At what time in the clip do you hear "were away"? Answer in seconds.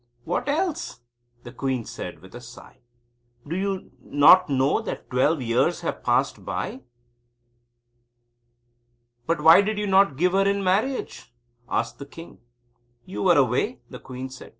13.21-13.81